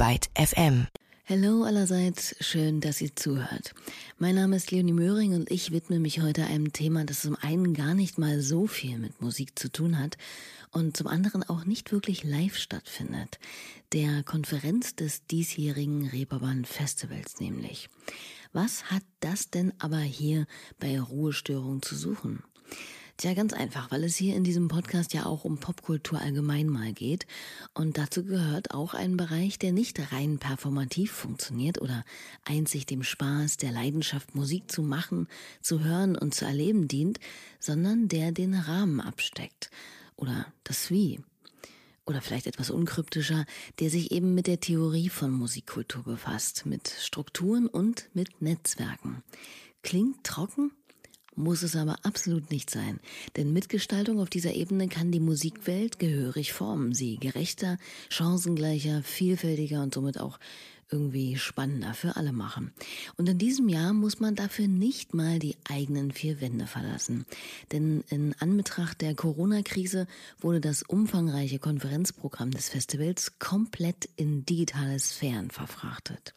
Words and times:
Byte 0.00 0.30
FM. 0.34 0.86
Hallo 1.28 1.64
allerseits, 1.64 2.34
schön, 2.40 2.80
dass 2.80 3.02
ihr 3.02 3.14
zuhört. 3.14 3.74
Mein 4.16 4.36
Name 4.36 4.56
ist 4.56 4.70
Leonie 4.70 4.94
Möhring 4.94 5.34
und 5.34 5.50
ich 5.50 5.72
widme 5.72 6.00
mich 6.00 6.22
heute 6.22 6.46
einem 6.46 6.72
Thema, 6.72 7.04
das 7.04 7.20
zum 7.20 7.36
einen 7.36 7.74
gar 7.74 7.92
nicht 7.92 8.16
mal 8.16 8.40
so 8.40 8.66
viel 8.66 8.96
mit 8.96 9.20
Musik 9.20 9.58
zu 9.58 9.70
tun 9.70 9.98
hat 9.98 10.16
und 10.70 10.96
zum 10.96 11.06
anderen 11.06 11.42
auch 11.42 11.66
nicht 11.66 11.92
wirklich 11.92 12.24
live 12.24 12.56
stattfindet. 12.56 13.38
Der 13.92 14.22
Konferenz 14.22 14.96
des 14.96 15.26
diesjährigen 15.26 16.06
Reeperbahn 16.06 16.64
Festivals 16.64 17.38
nämlich. 17.38 17.90
Was 18.54 18.84
hat 18.84 19.02
das 19.20 19.50
denn 19.50 19.74
aber 19.80 19.98
hier 19.98 20.46
bei 20.78 20.98
Ruhestörung 20.98 21.82
zu 21.82 21.94
suchen? 21.94 22.42
Tja, 23.20 23.34
ganz 23.34 23.52
einfach, 23.52 23.90
weil 23.90 24.04
es 24.04 24.16
hier 24.16 24.34
in 24.34 24.44
diesem 24.44 24.68
Podcast 24.68 25.12
ja 25.12 25.26
auch 25.26 25.44
um 25.44 25.58
Popkultur 25.58 26.22
allgemein 26.22 26.68
mal 26.68 26.94
geht. 26.94 27.26
Und 27.74 27.98
dazu 27.98 28.24
gehört 28.24 28.70
auch 28.70 28.94
ein 28.94 29.18
Bereich, 29.18 29.58
der 29.58 29.72
nicht 29.72 30.10
rein 30.10 30.38
performativ 30.38 31.12
funktioniert 31.12 31.82
oder 31.82 32.02
einzig 32.46 32.86
dem 32.86 33.02
Spaß, 33.02 33.58
der 33.58 33.72
Leidenschaft, 33.72 34.34
Musik 34.34 34.72
zu 34.72 34.82
machen, 34.82 35.28
zu 35.60 35.84
hören 35.84 36.16
und 36.16 36.34
zu 36.34 36.46
erleben 36.46 36.88
dient, 36.88 37.20
sondern 37.58 38.08
der 38.08 38.32
den 38.32 38.54
Rahmen 38.54 39.02
absteckt. 39.02 39.70
Oder 40.16 40.46
das 40.64 40.90
Wie. 40.90 41.20
Oder 42.06 42.22
vielleicht 42.22 42.46
etwas 42.46 42.70
unkryptischer, 42.70 43.44
der 43.80 43.90
sich 43.90 44.12
eben 44.12 44.34
mit 44.34 44.46
der 44.46 44.60
Theorie 44.60 45.10
von 45.10 45.30
Musikkultur 45.30 46.04
befasst, 46.04 46.64
mit 46.64 46.88
Strukturen 46.88 47.66
und 47.66 48.08
mit 48.14 48.40
Netzwerken. 48.40 49.22
Klingt 49.82 50.24
trocken? 50.24 50.72
Muss 51.40 51.62
es 51.62 51.76
aber 51.76 51.96
absolut 52.04 52.50
nicht 52.50 52.70
sein. 52.70 53.00
Denn 53.36 53.52
Mitgestaltung 53.52 54.20
auf 54.20 54.30
dieser 54.30 54.54
Ebene 54.54 54.88
kann 54.88 55.10
die 55.10 55.20
Musikwelt 55.20 55.98
gehörig 55.98 56.52
formen, 56.52 56.94
sie 56.94 57.16
gerechter, 57.16 57.78
chancengleicher, 58.08 59.02
vielfältiger 59.02 59.82
und 59.82 59.94
somit 59.94 60.20
auch 60.20 60.38
irgendwie 60.90 61.36
spannender 61.36 61.94
für 61.94 62.16
alle 62.16 62.32
machen. 62.32 62.72
Und 63.16 63.28
in 63.28 63.38
diesem 63.38 63.68
Jahr 63.68 63.92
muss 63.92 64.20
man 64.20 64.34
dafür 64.34 64.68
nicht 64.68 65.14
mal 65.14 65.38
die 65.38 65.56
eigenen 65.68 66.12
vier 66.12 66.40
Wände 66.40 66.66
verlassen. 66.66 67.26
Denn 67.72 68.04
in 68.08 68.34
Anbetracht 68.38 69.00
der 69.00 69.14
Corona-Krise 69.14 70.06
wurde 70.40 70.60
das 70.60 70.82
umfangreiche 70.82 71.58
Konferenzprogramm 71.58 72.50
des 72.50 72.68
Festivals 72.68 73.38
komplett 73.38 74.08
in 74.16 74.44
digitale 74.44 74.98
Sphären 74.98 75.50
verfrachtet. 75.50 76.34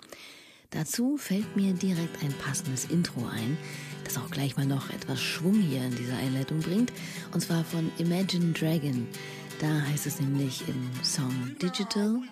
Dazu 0.73 1.17
fällt 1.17 1.55
mir 1.55 1.73
direkt 1.73 2.23
ein 2.23 2.33
passendes 2.33 2.85
Intro 2.85 3.27
ein, 3.27 3.59
das 4.05 4.17
auch 4.17 4.31
gleich 4.31 4.57
mal 4.57 4.66
noch 4.66 4.89
etwas 4.89 5.21
Schwung 5.21 5.61
hier 5.61 5.83
in 5.83 5.95
dieser 5.95 6.17
Einleitung 6.17 6.57
bringt, 6.59 6.91
und 7.31 7.41
zwar 7.41 7.63
von 7.63 7.91
Imagine 7.99 8.53
Dragon. 8.53 9.07
Da 9.59 9.83
heißt 9.91 10.07
es 10.07 10.19
nämlich 10.19 10.67
im 10.67 10.89
Song 11.03 11.55
Digital. 11.61 12.16
We 12.16 12.23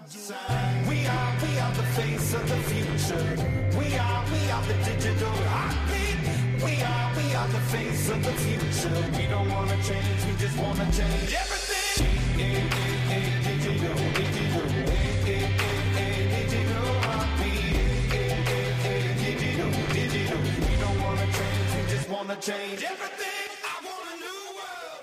are, 1.08 1.34
we 1.40 1.62
are 1.62 1.72
the 1.76 1.84
face 1.94 2.34
of 2.34 2.42
the 2.50 2.58
future. 2.64 3.22
We 9.18 9.28
don't 9.28 9.50
wanna 9.50 9.78
change, 9.84 10.26
we 10.26 10.34
just 10.44 10.58
wanna 10.58 10.86
change 10.92 11.32
everything. 11.32 11.82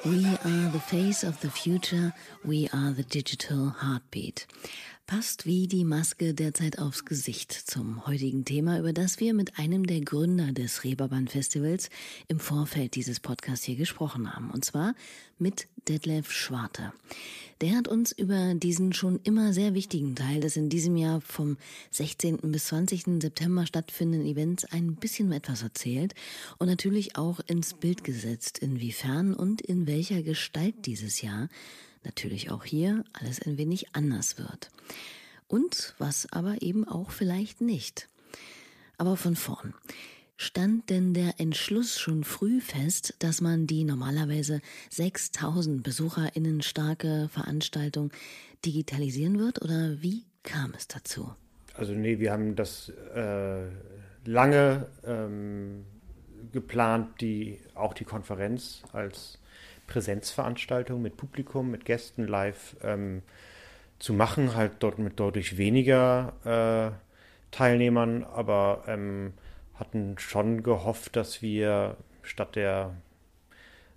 We 0.06 0.26
are 0.44 0.70
the 0.70 0.80
face 0.80 1.24
of 1.24 1.40
the 1.40 1.50
future, 1.50 2.14
we 2.44 2.68
are 2.72 2.92
the 2.92 3.02
digital 3.02 3.70
heartbeat. 3.70 4.46
Passt 5.08 5.46
wie 5.46 5.68
die 5.68 5.86
Maske 5.86 6.34
derzeit 6.34 6.78
aufs 6.78 7.06
Gesicht 7.06 7.50
zum 7.50 8.06
heutigen 8.06 8.44
Thema, 8.44 8.78
über 8.78 8.92
das 8.92 9.20
wir 9.20 9.32
mit 9.32 9.58
einem 9.58 9.86
der 9.86 10.02
Gründer 10.02 10.52
des 10.52 10.84
Reeperbahn 10.84 11.28
Festivals 11.28 11.88
im 12.28 12.38
Vorfeld 12.38 12.94
dieses 12.94 13.18
Podcasts 13.18 13.64
hier 13.64 13.76
gesprochen 13.76 14.36
haben. 14.36 14.50
Und 14.50 14.66
zwar 14.66 14.94
mit 15.38 15.66
Detlef 15.88 16.30
Schwarte. 16.30 16.92
Der 17.62 17.74
hat 17.74 17.88
uns 17.88 18.12
über 18.12 18.52
diesen 18.52 18.92
schon 18.92 19.18
immer 19.24 19.54
sehr 19.54 19.72
wichtigen 19.72 20.14
Teil 20.14 20.40
des 20.40 20.58
in 20.58 20.68
diesem 20.68 20.98
Jahr 20.98 21.22
vom 21.22 21.56
16. 21.90 22.36
bis 22.52 22.66
20. 22.66 23.22
September 23.22 23.64
stattfindenden 23.64 24.28
Events 24.28 24.66
ein 24.66 24.94
bisschen 24.96 25.32
etwas 25.32 25.62
erzählt 25.62 26.14
und 26.58 26.66
natürlich 26.66 27.16
auch 27.16 27.40
ins 27.46 27.72
Bild 27.72 28.04
gesetzt, 28.04 28.58
inwiefern 28.58 29.32
und 29.32 29.62
in 29.62 29.86
welcher 29.86 30.22
Gestalt 30.22 30.84
dieses 30.84 31.22
Jahr 31.22 31.48
natürlich 32.08 32.50
auch 32.50 32.64
hier 32.64 33.04
alles 33.12 33.40
ein 33.40 33.58
wenig 33.58 33.94
anders 33.94 34.38
wird. 34.38 34.70
Und 35.46 35.94
was 35.98 36.26
aber 36.32 36.62
eben 36.62 36.88
auch 36.88 37.10
vielleicht 37.10 37.60
nicht. 37.60 38.08
Aber 38.96 39.16
von 39.16 39.36
vorn. 39.36 39.74
Stand 40.36 40.88
denn 40.88 41.14
der 41.14 41.34
Entschluss 41.38 41.98
schon 41.98 42.22
früh 42.22 42.60
fest, 42.60 43.14
dass 43.18 43.40
man 43.40 43.66
die 43.66 43.84
normalerweise 43.84 44.60
6000 44.90 45.82
BesucherInnen 45.82 46.62
starke 46.62 47.28
Veranstaltung 47.28 48.12
digitalisieren 48.64 49.38
wird 49.38 49.62
oder 49.62 50.00
wie 50.00 50.24
kam 50.44 50.74
es 50.76 50.86
dazu? 50.86 51.32
Also 51.74 51.92
nee, 51.92 52.18
wir 52.18 52.32
haben 52.32 52.54
das 52.54 52.88
äh, 52.88 53.66
lange 54.24 54.86
ähm, 55.04 55.84
geplant, 56.52 57.20
die, 57.20 57.58
auch 57.74 57.94
die 57.94 58.04
Konferenz 58.04 58.82
als 58.92 59.37
Präsenzveranstaltung 59.88 61.02
mit 61.02 61.16
Publikum, 61.16 61.72
mit 61.72 61.84
Gästen 61.84 62.28
live 62.28 62.76
ähm, 62.82 63.22
zu 63.98 64.12
machen, 64.12 64.54
halt 64.54 64.74
dort 64.78 65.00
mit 65.00 65.18
deutlich 65.18 65.58
weniger 65.58 66.34
äh, 66.44 66.96
Teilnehmern, 67.50 68.22
aber 68.22 68.84
ähm, 68.86 69.32
hatten 69.74 70.16
schon 70.18 70.62
gehofft, 70.62 71.16
dass 71.16 71.42
wir 71.42 71.96
statt 72.22 72.54
der 72.54 72.94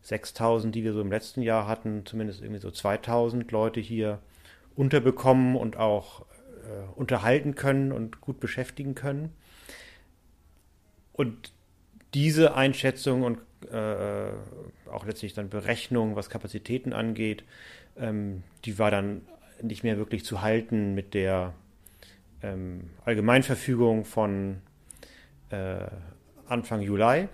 6000, 0.03 0.73
die 0.73 0.83
wir 0.83 0.93
so 0.93 1.01
im 1.01 1.11
letzten 1.11 1.41
Jahr 1.41 1.67
hatten, 1.67 2.05
zumindest 2.05 2.41
irgendwie 2.41 2.61
so 2.61 2.71
2000 2.71 3.51
Leute 3.51 3.79
hier 3.79 4.19
unterbekommen 4.75 5.55
und 5.55 5.77
auch 5.77 6.21
äh, 6.21 6.89
unterhalten 6.95 7.55
können 7.55 7.91
und 7.91 8.21
gut 8.21 8.39
beschäftigen 8.39 8.95
können. 8.95 9.33
Und 11.13 11.53
diese 12.13 12.55
Einschätzung 12.55 13.23
und 13.23 13.39
äh, 13.71 14.31
auch 14.89 15.05
letztlich 15.05 15.33
dann 15.33 15.49
Berechnung, 15.49 16.15
was 16.15 16.29
Kapazitäten 16.29 16.93
angeht, 16.93 17.43
ähm, 17.97 18.43
die 18.65 18.79
war 18.79 18.91
dann 18.91 19.21
nicht 19.61 19.83
mehr 19.83 19.97
wirklich 19.97 20.25
zu 20.25 20.41
halten 20.41 20.93
mit 20.93 21.13
der 21.13 21.53
ähm, 22.41 22.89
Allgemeinverfügung 23.05 24.05
von 24.05 24.61
äh, 25.49 25.85
Anfang 26.47 26.81
Juli. 26.81 27.27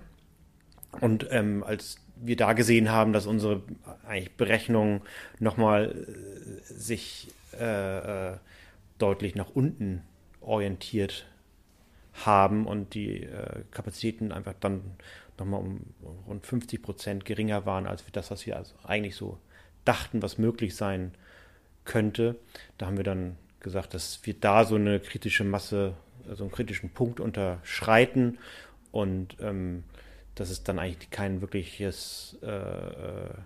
Und 1.00 1.26
ähm, 1.30 1.64
als 1.64 1.98
wir 2.16 2.36
da 2.36 2.52
gesehen 2.52 2.90
haben, 2.90 3.12
dass 3.12 3.26
unsere 3.26 3.62
eigentlich 4.06 4.32
Berechnungen 4.36 5.02
nochmal 5.38 5.92
äh, 5.92 6.72
sich 6.72 7.28
äh, 7.58 8.32
äh, 8.32 8.36
deutlich 8.98 9.34
nach 9.34 9.50
unten 9.50 10.02
orientiert 10.40 11.26
haben 12.24 12.66
und 12.66 12.94
die 12.94 13.22
äh, 13.22 13.62
Kapazitäten 13.70 14.32
einfach 14.32 14.54
dann 14.60 14.82
nochmal 15.38 15.60
um 15.60 15.80
rund 16.26 16.46
50 16.46 16.82
Prozent 16.82 17.24
geringer 17.24 17.66
waren 17.66 17.86
als 17.86 18.04
das, 18.12 18.30
was 18.30 18.46
wir 18.46 18.56
also 18.56 18.74
eigentlich 18.84 19.16
so 19.16 19.38
dachten, 19.84 20.22
was 20.22 20.38
möglich 20.38 20.76
sein 20.76 21.12
könnte. 21.84 22.36
Da 22.76 22.86
haben 22.86 22.96
wir 22.96 23.04
dann 23.04 23.36
gesagt, 23.60 23.94
dass 23.94 24.20
wir 24.24 24.34
da 24.34 24.64
so 24.64 24.76
eine 24.76 25.00
kritische 25.00 25.44
Masse, 25.44 25.94
so 26.32 26.44
einen 26.44 26.52
kritischen 26.52 26.90
Punkt 26.90 27.20
unterschreiten 27.20 28.38
und 28.92 29.36
ähm, 29.40 29.84
dass 30.34 30.50
es 30.50 30.62
dann 30.62 30.78
eigentlich 30.78 31.10
kein 31.10 31.40
wirkliches 31.40 32.36
äh 32.42 33.40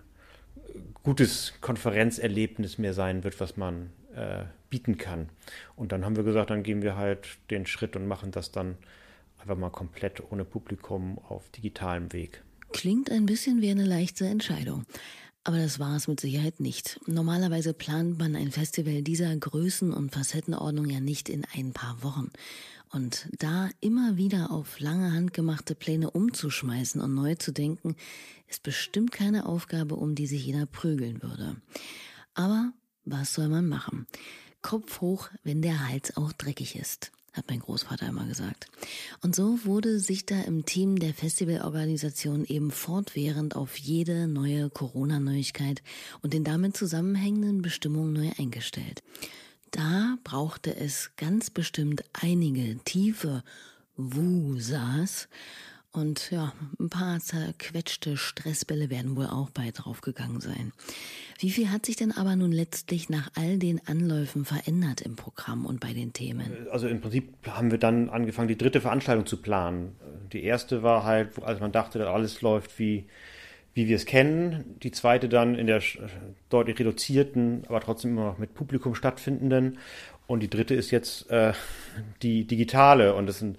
gutes 1.03 1.53
Konferenzerlebnis 1.61 2.77
mehr 2.77 2.93
sein 2.93 3.23
wird, 3.23 3.39
was 3.39 3.57
man 3.57 3.91
äh, 4.15 4.43
bieten 4.69 4.97
kann. 4.97 5.29
Und 5.75 5.91
dann 5.91 6.05
haben 6.05 6.15
wir 6.15 6.23
gesagt, 6.23 6.49
dann 6.49 6.63
gehen 6.63 6.81
wir 6.81 6.95
halt 6.95 7.37
den 7.49 7.65
Schritt 7.65 7.95
und 7.95 8.07
machen 8.07 8.31
das 8.31 8.51
dann 8.51 8.77
einfach 9.43 9.57
mal 9.57 9.69
komplett 9.69 10.23
ohne 10.31 10.45
Publikum 10.45 11.19
auf 11.19 11.49
digitalem 11.49 12.13
Weg. 12.13 12.43
Klingt 12.71 13.11
ein 13.11 13.25
bisschen 13.25 13.61
wie 13.61 13.69
eine 13.69 13.85
leichte 13.85 14.25
Entscheidung. 14.25 14.85
Aber 15.43 15.57
das 15.57 15.77
war 15.77 15.97
es 15.97 16.07
mit 16.07 16.21
Sicherheit 16.21 16.61
nicht. 16.61 17.01
Normalerweise 17.05 17.73
plant 17.73 18.17
man 18.17 18.37
ein 18.37 18.51
Festival 18.51 19.01
dieser 19.01 19.33
Größen- 19.33 19.91
und 19.91 20.11
Facettenordnung 20.11 20.89
ja 20.89 21.01
nicht 21.01 21.27
in 21.27 21.45
ein 21.53 21.73
paar 21.73 22.01
Wochen. 22.01 22.31
Und 22.93 23.27
da 23.37 23.69
immer 23.81 24.15
wieder 24.15 24.51
auf 24.51 24.79
lange 24.79 25.11
Hand 25.11 25.33
gemachte 25.33 25.75
Pläne 25.75 26.11
umzuschmeißen 26.11 27.01
und 27.01 27.13
neu 27.13 27.35
zu 27.35 27.51
denken, 27.51 27.97
ist 28.47 28.63
bestimmt 28.63 29.11
keine 29.11 29.45
Aufgabe, 29.45 29.95
um 29.95 30.15
die 30.15 30.27
sich 30.27 30.45
jeder 30.45 30.65
prügeln 30.65 31.21
würde. 31.21 31.57
Aber 32.33 32.71
was 33.03 33.33
soll 33.33 33.49
man 33.49 33.67
machen? 33.67 34.07
Kopf 34.61 35.01
hoch, 35.01 35.27
wenn 35.43 35.61
der 35.61 35.89
Hals 35.89 36.15
auch 36.15 36.31
dreckig 36.31 36.77
ist 36.77 37.11
hat 37.33 37.45
mein 37.49 37.59
Großvater 37.59 38.07
immer 38.07 38.25
gesagt. 38.25 38.67
Und 39.21 39.35
so 39.35 39.65
wurde 39.65 39.99
sich 39.99 40.25
da 40.25 40.39
im 40.41 40.65
Team 40.65 40.99
der 40.99 41.13
Festivalorganisation 41.13 42.45
eben 42.45 42.71
fortwährend 42.71 43.55
auf 43.55 43.77
jede 43.77 44.27
neue 44.27 44.69
Corona-Neuigkeit 44.69 45.81
und 46.21 46.33
den 46.33 46.43
damit 46.43 46.77
zusammenhängenden 46.77 47.61
Bestimmungen 47.61 48.13
neu 48.13 48.31
eingestellt. 48.37 49.03
da 49.71 50.17
brauchte 50.23 50.75
es 50.75 51.11
ganz 51.17 51.49
bestimmt 51.49 52.03
einige 52.13 52.77
tiefe 52.85 53.43
Wusas. 53.97 55.27
Und 55.93 56.31
ja, 56.31 56.53
ein 56.79 56.89
paar 56.89 57.19
zerquetschte 57.19 58.17
Stressbälle 58.17 58.89
werden 58.89 59.15
wohl 59.15 59.27
auch 59.27 59.51
bei 59.51 59.69
draufgegangen 59.69 60.41
sein. 60.41 60.73
Wie 61.37 61.51
viel 61.51 61.69
hat 61.69 61.85
sich 61.85 61.95
denn 61.95 62.11
aber 62.11 62.35
nun 62.35 62.51
letztlich 62.51 63.09
nach 63.09 63.29
all 63.35 63.59
den 63.59 63.79
Anläufen 63.85 64.43
verändert 64.43 65.01
im 65.01 65.15
Programm 65.15 65.67
und 65.67 65.79
bei 65.79 65.93
den 65.93 66.11
Themen? 66.11 66.67
Also 66.71 66.87
im 66.87 66.99
Prinzip 66.99 67.31
haben 67.47 67.69
wir 67.69 67.77
dann 67.77 68.09
angefangen, 68.09 68.47
die 68.47 68.57
dritte 68.57 68.81
Veranstaltung 68.81 69.27
zu 69.27 69.37
planen. 69.37 69.95
Die 70.31 70.43
erste 70.43 70.81
war 70.81 71.03
halt, 71.03 71.41
als 71.43 71.59
man 71.59 71.71
dachte, 71.71 71.99
dass 71.99 72.07
alles 72.07 72.41
läuft 72.41 72.79
wie, 72.79 73.05
wie 73.75 73.87
wir 73.87 73.95
es 73.95 74.07
kennen. 74.07 74.77
Die 74.81 74.91
zweite 74.91 75.29
dann 75.29 75.53
in 75.53 75.67
der 75.67 75.83
deutlich 76.49 76.79
reduzierten, 76.79 77.65
aber 77.67 77.81
trotzdem 77.81 78.11
immer 78.11 78.25
noch 78.25 78.39
mit 78.39 78.55
Publikum 78.55 78.95
stattfindenden. 78.95 79.77
Und 80.25 80.41
die 80.41 80.49
dritte 80.49 80.73
ist 80.73 80.91
jetzt 80.91 81.29
äh, 81.29 81.53
die 82.21 82.45
digitale 82.45 83.13
und 83.13 83.27
das 83.27 83.39
sind 83.39 83.57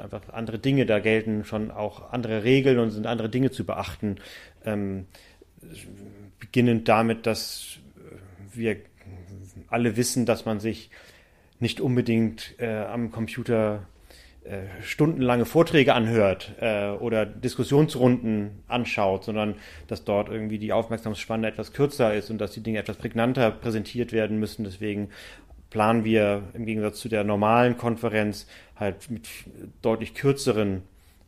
einfach 0.00 0.28
andere 0.32 0.58
Dinge, 0.58 0.86
da 0.86 0.98
gelten 0.98 1.44
schon 1.44 1.70
auch 1.70 2.12
andere 2.12 2.42
Regeln 2.42 2.78
und 2.78 2.90
sind 2.90 3.06
andere 3.06 3.28
Dinge 3.28 3.50
zu 3.50 3.64
beachten. 3.64 4.16
Ähm, 4.64 5.06
beginnend 6.38 6.88
damit, 6.88 7.26
dass 7.26 7.78
wir 8.52 8.76
alle 9.68 9.96
wissen, 9.96 10.26
dass 10.26 10.44
man 10.44 10.60
sich 10.60 10.90
nicht 11.58 11.80
unbedingt 11.80 12.54
äh, 12.58 12.84
am 12.84 13.10
Computer 13.10 13.86
äh, 14.44 14.66
stundenlange 14.82 15.44
Vorträge 15.44 15.94
anhört 15.94 16.54
äh, 16.60 16.90
oder 16.90 17.26
Diskussionsrunden 17.26 18.62
anschaut, 18.68 19.24
sondern 19.24 19.56
dass 19.88 20.04
dort 20.04 20.28
irgendwie 20.28 20.58
die 20.58 20.72
Aufmerksamsspanne 20.72 21.48
etwas 21.48 21.72
kürzer 21.72 22.14
ist 22.14 22.30
und 22.30 22.38
dass 22.38 22.52
die 22.52 22.62
Dinge 22.62 22.78
etwas 22.78 22.96
prägnanter 22.96 23.50
präsentiert 23.50 24.12
werden 24.12 24.38
müssen. 24.38 24.64
Deswegen 24.64 25.08
planen 25.70 26.04
wir 26.04 26.42
im 26.54 26.66
Gegensatz 26.66 27.00
zu 27.00 27.08
der 27.08 27.24
normalen 27.24 27.76
Konferenz 27.76 28.46
halt 28.76 29.10
mit 29.10 29.28
deutlich 29.82 30.14
kürzeren 30.14 30.82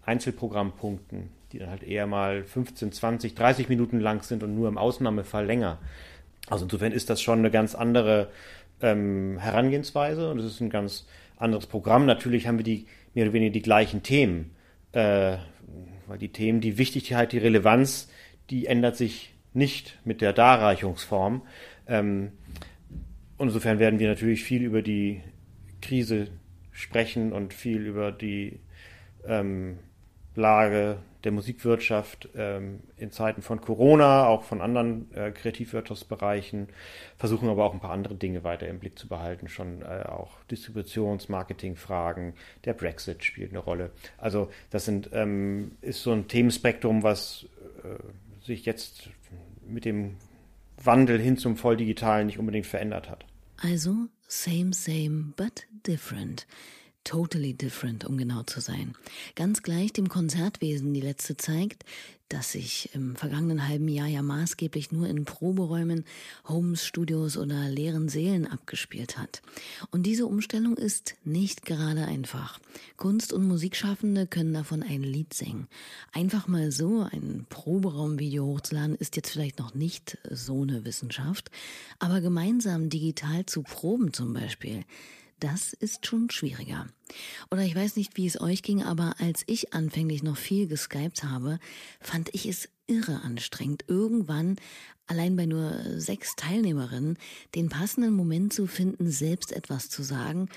Einzelprogrammpunkten, 0.05 1.31
die 1.53 1.59
dann 1.59 1.71
halt 1.71 1.83
eher 1.83 2.07
mal 2.07 2.45
15, 2.45 2.93
20, 2.93 3.35
30 3.35 3.69
Minuten 3.69 4.01
lang 4.01 4.23
sind 4.23 4.43
und 4.43 4.55
nur 4.55 4.69
im 4.69 4.79
Ausnahmefall 4.79 5.45
länger. 5.45 5.79
Also 6.49 6.65
insofern 6.65 6.93
ist 6.93 7.11
das 7.11 7.21
schon 7.21 7.41
eine 7.41 7.51
ganz 7.51 7.75
andere 7.75 8.29
ähm, 8.81 9.39
Herangehensweise 9.39 10.31
und 10.31 10.39
es 10.39 10.47
ist 10.47 10.61
ein 10.61 10.71
ganz 10.71 11.07
anderes 11.37 11.67
Programm. 11.67 12.07
Natürlich 12.07 12.47
haben 12.47 12.59
wir 12.59 12.65
die 12.65 12.87
mehr 13.15 13.25
oder 13.25 13.33
weniger 13.33 13.53
die 13.53 13.63
gleichen 13.63 14.03
Themen, 14.03 14.55
äh, 14.93 15.37
weil 16.07 16.19
die 16.19 16.33
Themen, 16.33 16.61
die 16.61 16.79
Wichtigkeit, 16.79 17.33
die 17.33 17.39
Relevanz, 17.39 18.09
die 18.51 18.67
ändert 18.67 18.97
sich 18.97 19.35
nicht 19.53 19.99
mit 20.05 20.21
der 20.21 20.33
Darreichungsform. 20.33 21.43
Ähm, 21.87 22.33
und 23.39 23.49
insofern 23.49 23.79
werden 23.79 23.99
wir 23.99 24.09
natürlich 24.09 24.45
viel 24.45 24.63
über 24.63 24.83
die 24.83 25.23
Krise 25.81 26.29
sprechen 26.73 27.33
und 27.33 27.55
viel 27.55 27.87
über 27.87 28.13
die 28.13 28.61
ähm, 29.27 29.79
Lage 30.35 30.99
der 31.25 31.33
Musikwirtschaft 31.33 32.29
ähm, 32.37 32.81
in 32.97 33.11
Zeiten 33.11 33.43
von 33.43 33.61
Corona, 33.61 34.27
auch 34.27 34.45
von 34.45 34.61
anderen 34.61 35.13
äh, 35.15 35.33
Kreativwirtschaftsbereichen, 35.33 36.69
versuchen 37.17 37.49
aber 37.49 37.65
auch 37.65 37.75
ein 37.75 37.81
paar 37.81 37.91
andere 37.91 38.15
Dinge 38.15 38.45
weiter 38.45 38.69
im 38.69 38.79
Blick 38.79 38.99
zu 38.99 39.09
behalten, 39.09 39.49
schon 39.49 39.83
äh, 39.83 40.05
auch 40.07 40.31
Distributions-, 40.51 41.29
Marketingfragen, 41.29 42.35
der 42.65 42.75
Brexit 42.75 43.25
spielt 43.25 43.51
eine 43.51 43.59
Rolle. 43.59 43.91
Also 44.17 44.49
das 44.71 44.85
sind, 44.85 45.11
ähm, 45.13 45.73
ist 45.81 46.03
so 46.03 46.13
ein 46.13 46.29
Themenspektrum, 46.29 47.03
was 47.03 47.47
äh, 47.83 48.45
sich 48.45 48.65
jetzt 48.65 49.11
mit 49.67 49.85
dem 49.85 50.17
Wandel 50.83 51.19
hin 51.19 51.37
zum 51.37 51.57
Volldigitalen 51.57 52.27
nicht 52.27 52.39
unbedingt 52.39 52.67
verändert 52.67 53.11
hat. 53.11 53.25
Also 53.61 54.09
same, 54.29 54.73
same, 54.73 55.35
but 55.37 55.65
different. 55.85 56.47
Totally 57.05 57.55
different, 57.55 58.05
um 58.05 58.19
genau 58.19 58.43
zu 58.43 58.61
sein. 58.61 58.95
Ganz 59.35 59.63
gleich 59.63 59.93
dem 59.93 60.09
Konzertwesen 60.09 60.93
die 60.93 61.01
letzte 61.01 61.37
zeigt, 61.37 61.85
das 62.29 62.53
sich 62.53 62.91
im 62.95 63.17
vergangenen 63.17 63.67
halben 63.67 63.89
Jahr 63.89 64.07
ja 64.07 64.23
maßgeblich 64.23 64.93
nur 64.93 65.09
in 65.09 65.25
Proberäumen, 65.25 66.05
Homes, 66.47 66.85
Studios 66.85 67.37
oder 67.37 67.69
leeren 67.69 68.09
Seelen 68.09 68.47
abgespielt 68.47 69.19
hat. 69.19 69.43
Und 69.91 70.05
diese 70.05 70.27
Umstellung 70.27 70.77
ist 70.77 71.15
nicht 71.25 71.65
gerade 71.65 72.05
einfach. 72.05 72.59
Kunst- 72.97 73.33
und 73.33 73.47
Musikschaffende 73.47 74.27
können 74.27 74.53
davon 74.53 74.83
ein 74.83 75.03
Lied 75.03 75.33
singen. 75.33 75.69
Einfach 76.13 76.49
mal 76.49 76.71
so 76.71 77.09
ein 77.11 77.47
Proberaumvideo 77.49 78.45
hochzuladen 78.45 78.97
ist 78.97 79.17
jetzt 79.17 79.31
vielleicht 79.31 79.59
noch 79.59 79.75
nicht 79.75 80.19
so 80.31 80.63
eine 80.63 80.85
Wissenschaft, 80.85 81.51
aber 81.99 82.21
gemeinsam 82.21 82.91
digital 82.91 83.47
zu 83.47 83.63
proben 83.63 84.13
zum 84.13 84.35
Beispiel, 84.35 84.85
das 85.41 85.73
ist 85.73 86.07
schon 86.07 86.31
schwieriger. 86.31 86.87
Oder 87.51 87.63
ich 87.63 87.75
weiß 87.75 87.97
nicht, 87.97 88.17
wie 88.17 88.27
es 88.27 88.41
euch 88.41 88.63
ging, 88.63 88.83
aber 88.83 89.15
als 89.19 89.43
ich 89.47 89.73
anfänglich 89.73 90.23
noch 90.23 90.37
viel 90.37 90.67
geskypt 90.67 91.25
habe, 91.25 91.59
fand 92.01 92.35
ich 92.35 92.47
es 92.47 92.69
irre 92.87 93.23
anstrengend, 93.23 93.85
irgendwann 93.87 94.57
allein 95.07 95.37
bei 95.37 95.47
nur 95.47 96.01
sechs 96.01 96.37
Teilnehmerinnen 96.37 97.19
den 97.55 97.69
passenden 97.69 98.15
Moment 98.15 98.53
zu 98.53 98.67
finden, 98.67 99.11
selbst 99.11 99.53
etwas 99.53 99.89
zu 99.89 100.03
sagen 100.03 100.49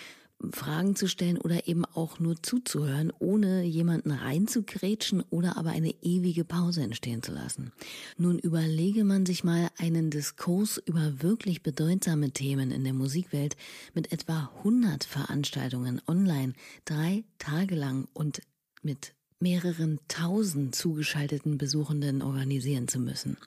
Fragen 0.52 0.96
zu 0.96 1.08
stellen 1.08 1.38
oder 1.38 1.68
eben 1.68 1.86
auch 1.86 2.20
nur 2.20 2.42
zuzuhören, 2.42 3.12
ohne 3.20 3.64
jemanden 3.64 4.12
reinzugrätschen 4.12 5.24
oder 5.30 5.58
aber 5.58 5.72
eine 5.72 5.94
ewige 6.02 6.44
Pause 6.44 6.82
entstehen 6.82 7.22
zu 7.22 7.32
lassen. 7.32 7.72
Nun 8.18 8.40
überlege 8.40 9.04
man 9.04 9.26
sich 9.26 9.44
mal 9.44 9.70
einen 9.78 10.10
Diskurs 10.10 10.82
über 10.86 11.22
wirklich 11.22 11.64
bedeutsame 11.64 12.32
Themen 12.32 12.72
in 12.72 12.84
der 12.84 12.94
Musikwelt 12.94 13.56
mit 13.94 14.12
etwa 14.12 14.52
100 14.60 15.04
Veranstaltungen 15.04 16.02
online, 16.08 16.54
drei 16.86 17.24
Tage 17.38 17.76
lang 17.76 18.08
und 18.14 18.42
mit 18.82 19.14
mehreren 19.40 20.00
tausend 20.08 20.76
zugeschalteten 20.76 21.58
Besuchenden 21.58 22.22
organisieren 22.22 22.88
zu 22.88 23.00
müssen. 23.00 23.38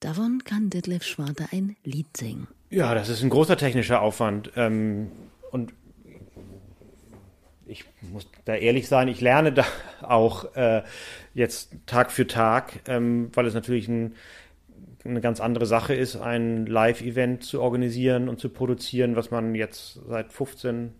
Davon 0.00 0.44
kann 0.44 0.70
Detlef 0.70 1.04
Schwarte 1.04 1.46
ein 1.52 1.76
Lied 1.84 2.16
singen. 2.16 2.48
Ja, 2.70 2.94
das 2.94 3.08
ist 3.08 3.22
ein 3.22 3.30
großer 3.30 3.56
technischer 3.56 4.00
Aufwand. 4.00 4.50
Ähm, 4.56 5.10
und 5.50 5.72
ich 7.66 7.84
muss 8.12 8.28
da 8.44 8.54
ehrlich 8.54 8.88
sein, 8.88 9.08
ich 9.08 9.20
lerne 9.20 9.52
da 9.52 9.64
auch 10.02 10.54
äh, 10.54 10.82
jetzt 11.34 11.74
Tag 11.86 12.10
für 12.10 12.26
Tag, 12.26 12.80
ähm, 12.88 13.30
weil 13.34 13.46
es 13.46 13.54
natürlich 13.54 13.88
ein, 13.88 14.14
eine 15.04 15.20
ganz 15.20 15.40
andere 15.40 15.66
Sache 15.66 15.94
ist, 15.94 16.16
ein 16.16 16.66
Live-Event 16.66 17.44
zu 17.44 17.60
organisieren 17.60 18.28
und 18.28 18.40
zu 18.40 18.48
produzieren, 18.48 19.16
was 19.16 19.30
man 19.30 19.54
jetzt 19.54 20.00
seit 20.08 20.32
15 20.32 20.92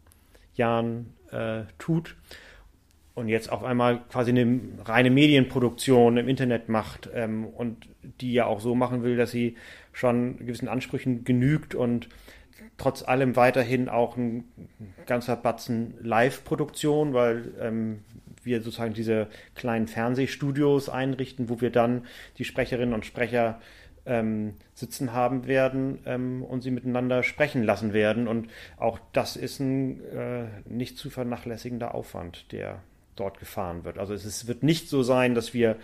Jahren 0.55 1.15
äh, 1.31 1.63
tut 1.79 2.17
und 3.15 3.29
jetzt 3.29 3.51
auf 3.51 3.65
einmal 3.65 4.03
quasi 4.11 4.31
eine 4.31 4.61
reine 4.85 5.11
Medienproduktion 5.11 6.19
im 6.19 6.29
Internet 6.29 6.69
macht 6.69 7.09
ähm, 7.15 7.47
und 7.47 7.89
die 8.21 8.33
ja 8.33 8.47
auch 8.47 8.61
so 8.61 8.75
machen 8.75 9.03
will, 9.03 9.17
dass 9.17 9.31
sie 9.31 9.57
schon 9.93 10.37
gewissen 10.39 10.69
Ansprüchen 10.69 11.25
genügt 11.25 11.75
und 11.75 12.09
trotz 12.77 13.03
allem 13.03 13.37
weiterhin 13.37 13.89
auch 13.89 14.17
ein 14.17 14.45
ganzer 15.07 15.37
Batzen 15.37 15.95
Live-Produktion, 16.03 17.15
weil 17.15 17.53
ähm, 17.61 18.01
wir 18.43 18.63
sozusagen 18.63 18.95
diese 18.95 19.29
kleinen 19.55 19.89
Fernsehstudios 19.89 20.89
einrichten, 20.89 21.49
wo 21.49 21.61
wir 21.61 21.71
dann 21.71 22.07
die 22.39 22.45
Sprecherinnen 22.45 22.95
und 22.95 23.05
Sprecher 23.05 23.61
ähm, 24.07 24.55
sitzen 24.75 25.13
haben 25.13 25.47
werden 25.47 25.99
ähm, 26.07 26.43
und 26.43 26.63
sie 26.63 26.71
miteinander 26.71 27.23
sprechen 27.23 27.63
lassen 27.65 27.93
werden. 27.93 28.29
Und 28.29 28.49
auch 28.77 28.99
das 29.13 29.37
ist 29.37 29.61
ein 29.61 30.03
äh, 30.05 30.45
nicht 30.65 30.97
zu 30.97 31.11
vernachlässigender 31.11 31.95
Aufwand, 31.95 32.53
der 32.53 32.83
dort 33.17 33.39
gefahren 33.39 33.85
wird. 33.85 33.99
Also 33.99 34.15
es 34.15 34.25
ist, 34.25 34.47
wird 34.47 34.63
nicht 34.63 34.89
so 34.89 35.03
sein, 35.03 35.35
dass 35.35 35.55
wir 35.55 35.77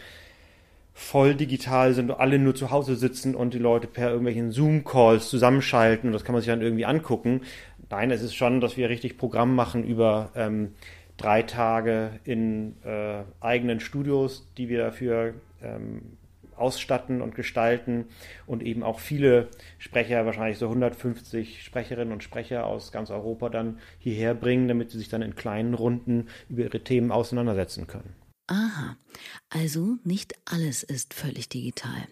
voll 0.94 1.34
digital 1.34 1.94
sind, 1.94 2.10
alle 2.10 2.38
nur 2.38 2.54
zu 2.54 2.70
Hause 2.70 2.96
sitzen 2.96 3.34
und 3.34 3.54
die 3.54 3.58
Leute 3.58 3.86
per 3.86 4.08
irgendwelchen 4.08 4.52
Zoom-Calls 4.52 5.28
zusammenschalten 5.28 6.08
und 6.08 6.12
das 6.12 6.24
kann 6.24 6.34
man 6.34 6.42
sich 6.42 6.50
dann 6.50 6.62
irgendwie 6.62 6.84
angucken. 6.84 7.42
Nein, 7.90 8.10
es 8.10 8.22
ist 8.22 8.34
schon, 8.34 8.60
dass 8.60 8.76
wir 8.76 8.88
richtig 8.88 9.18
Programm 9.18 9.54
machen 9.54 9.84
über 9.84 10.30
ähm, 10.34 10.74
drei 11.16 11.42
Tage 11.42 12.20
in 12.24 12.76
äh, 12.84 13.22
eigenen 13.40 13.80
Studios, 13.80 14.48
die 14.56 14.68
wir 14.68 14.78
dafür 14.78 15.34
ähm, 15.62 16.02
ausstatten 16.56 17.22
und 17.22 17.34
gestalten 17.34 18.06
und 18.46 18.62
eben 18.62 18.82
auch 18.82 19.00
viele 19.00 19.48
Sprecher, 19.78 20.26
wahrscheinlich 20.26 20.58
so 20.58 20.68
150 20.68 21.62
Sprecherinnen 21.62 22.12
und 22.12 22.22
Sprecher 22.22 22.66
aus 22.66 22.92
ganz 22.92 23.10
Europa 23.10 23.48
dann 23.48 23.78
hierher 23.98 24.34
bringen, 24.34 24.68
damit 24.68 24.90
sie 24.90 24.98
sich 24.98 25.08
dann 25.08 25.22
in 25.22 25.34
kleinen 25.34 25.74
Runden 25.74 26.28
über 26.48 26.62
ihre 26.62 26.80
Themen 26.80 27.10
auseinandersetzen 27.10 27.86
können. 27.86 28.21
Aha, 28.52 28.96
also 29.48 29.96
nicht 30.04 30.34
alles 30.44 30.82
ist 30.82 31.14
völlig 31.14 31.48
digital. 31.48 32.06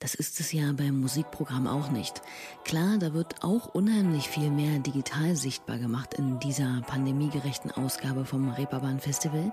Das 0.00 0.16
ist 0.16 0.40
es 0.40 0.50
ja 0.50 0.72
beim 0.72 0.98
Musikprogramm 0.98 1.68
auch 1.68 1.92
nicht. 1.92 2.20
Klar, 2.64 2.98
da 2.98 3.14
wird 3.14 3.44
auch 3.44 3.76
unheimlich 3.76 4.28
viel 4.28 4.50
mehr 4.50 4.80
digital 4.80 5.36
sichtbar 5.36 5.78
gemacht 5.78 6.14
in 6.14 6.40
dieser 6.40 6.82
pandemiegerechten 6.88 7.70
Ausgabe 7.70 8.24
vom 8.24 8.48
Reeperbahn 8.48 8.98
Festival. 8.98 9.52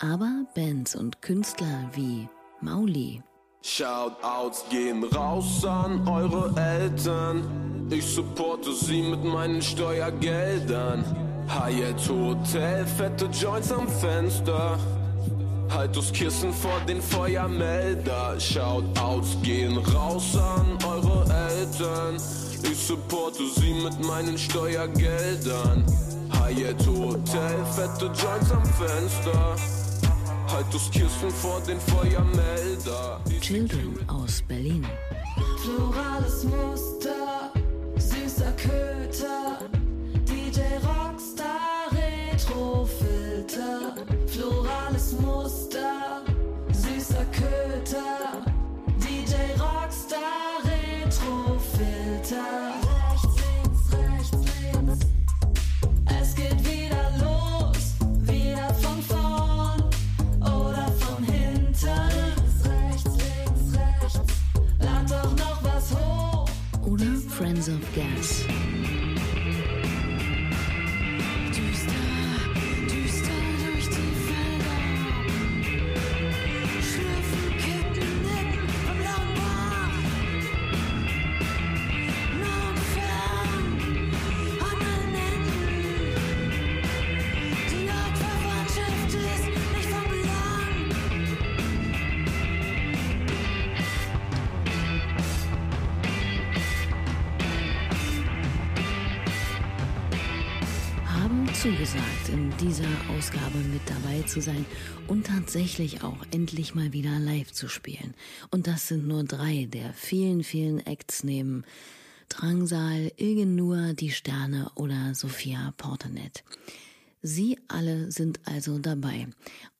Aber 0.00 0.46
Bands 0.54 0.96
und 0.96 1.20
Künstler 1.20 1.90
wie 1.92 2.26
Mauli, 2.62 3.22
Shoutouts 3.60 4.64
gehen 4.70 5.04
raus 5.04 5.62
an 5.62 6.08
eure 6.08 6.58
Eltern. 6.58 7.86
Ich 7.90 8.06
supporte 8.06 8.72
sie 8.72 9.02
mit 9.02 9.22
meinen 9.24 9.60
Steuergeldern. 9.60 11.04
Hyatt 11.48 12.08
Hotel, 12.08 12.86
fette 12.86 13.26
Joints 13.26 13.70
am 13.70 13.86
Fenster. 13.86 14.78
Haltuskissen 15.70 16.52
vor 16.52 16.80
den 16.86 17.00
Feuermelder. 17.00 18.38
Shoutouts 18.38 19.36
gehen 19.42 19.78
raus 19.78 20.36
an 20.36 20.78
eure 20.86 21.24
Eltern. 21.32 22.16
Ich 22.62 22.78
supporte 22.86 23.42
sie 23.56 23.74
mit 23.74 24.04
meinen 24.06 24.38
Steuergeldern. 24.38 25.84
Hyatt 26.30 26.86
Hotel, 26.86 27.64
fette 27.74 28.06
Joints 28.06 28.50
am 28.50 28.64
Fenster. 28.64 29.56
Haltuskissen 30.52 31.30
vor 31.30 31.60
den 31.66 31.80
Feuermelder. 31.80 33.20
Children 33.40 33.98
aus 34.08 34.42
Berlin. 34.46 34.86
Florales 35.64 36.44
Muster, 36.44 37.52
süßer 37.96 38.52
Köter, 38.52 39.58
of 67.68 67.94
Gas. 67.94 68.61
Dieser 102.62 102.84
Ausgabe 103.10 103.58
mit 103.58 103.80
dabei 103.86 104.22
zu 104.22 104.40
sein 104.40 104.64
und 105.08 105.26
tatsächlich 105.26 106.04
auch 106.04 106.24
endlich 106.30 106.76
mal 106.76 106.92
wieder 106.92 107.18
live 107.18 107.50
zu 107.50 107.66
spielen. 107.66 108.14
Und 108.52 108.68
das 108.68 108.86
sind 108.86 109.08
nur 109.08 109.24
drei 109.24 109.66
der 109.68 109.92
vielen, 109.94 110.44
vielen 110.44 110.78
Acts 110.78 111.24
neben 111.24 111.64
Drangsal, 112.28 113.10
Ilgen 113.16 113.96
Die 113.96 114.12
Sterne 114.12 114.70
oder 114.76 115.12
Sophia 115.16 115.74
Portenet. 115.76 116.44
Sie 117.20 117.58
alle 117.66 118.12
sind 118.12 118.38
also 118.44 118.78
dabei. 118.78 119.26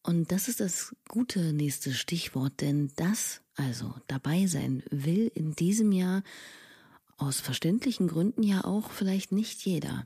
Und 0.03 0.33
das 0.33 0.49
ist 0.49 0.59
das 0.59 0.97
gute 1.07 1.53
nächste 1.53 1.95
Stichwort, 1.95 2.61
denn 2.61 2.91
das, 2.97 3.43
also 3.55 3.95
dabei 4.09 4.47
sein, 4.47 4.83
will 4.91 5.31
in 5.37 5.55
diesem 5.55 5.93
Jahr 5.93 6.25
aus 7.19 7.41
verständlichen 7.41 8.09
Gründen 8.09 8.43
ja 8.43 8.65
auch 8.65 8.91
vielleicht 8.91 9.33
nicht 9.33 9.65
jeder. 9.65 10.05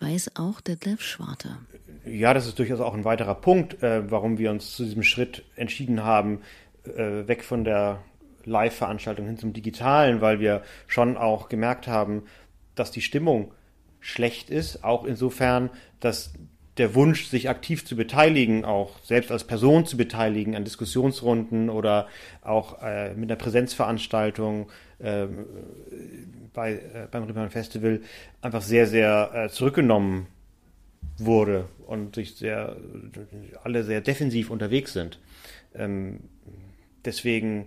Weiß 0.00 0.36
auch 0.36 0.60
Detlef 0.60 1.02
Schwarte. 1.02 1.58
Ja, 2.04 2.34
das 2.34 2.46
ist 2.46 2.58
durchaus 2.58 2.80
auch 2.80 2.94
ein 2.94 3.04
weiterer 3.04 3.34
Punkt, 3.34 3.82
äh, 3.82 4.10
warum 4.10 4.38
wir 4.38 4.50
uns 4.50 4.76
zu 4.76 4.84
diesem 4.84 5.02
Schritt 5.02 5.44
entschieden 5.56 6.04
haben, 6.04 6.42
äh, 6.84 7.26
weg 7.26 7.44
von 7.44 7.64
der 7.64 8.02
Live-Veranstaltung 8.44 9.26
hin 9.26 9.38
zum 9.38 9.52
Digitalen, 9.52 10.20
weil 10.20 10.40
wir 10.40 10.62
schon 10.86 11.16
auch 11.16 11.48
gemerkt 11.48 11.86
haben, 11.86 12.24
dass 12.74 12.90
die 12.90 13.02
Stimmung 13.02 13.52
schlecht 14.00 14.50
ist, 14.50 14.84
auch 14.84 15.04
insofern, 15.04 15.70
dass 16.00 16.32
der 16.78 16.94
Wunsch, 16.94 17.26
sich 17.26 17.48
aktiv 17.48 17.84
zu 17.84 17.96
beteiligen, 17.96 18.64
auch 18.64 18.98
selbst 19.02 19.30
als 19.30 19.44
Person 19.44 19.86
zu 19.86 19.96
beteiligen 19.96 20.54
an 20.54 20.64
Diskussionsrunden 20.64 21.70
oder 21.70 22.06
auch 22.42 22.82
äh, 22.82 23.14
mit 23.14 23.30
einer 23.30 23.38
Präsenzveranstaltung 23.38 24.70
äh, 24.98 25.26
bei, 26.52 26.74
äh, 26.74 27.08
beim 27.10 27.24
Riemann 27.24 27.50
Festival 27.50 28.00
einfach 28.40 28.62
sehr, 28.62 28.86
sehr 28.86 29.30
äh, 29.34 29.48
zurückgenommen 29.48 30.28
wurde 31.18 31.66
und 31.86 32.14
sich 32.14 32.36
sehr, 32.36 32.76
alle 33.64 33.84
sehr 33.84 34.00
defensiv 34.00 34.50
unterwegs 34.50 34.92
sind. 34.92 35.18
Ähm, 35.74 36.20
deswegen 37.04 37.66